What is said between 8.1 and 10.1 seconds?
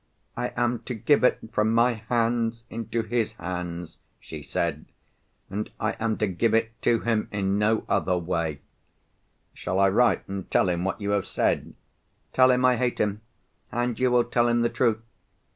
way." "Shall I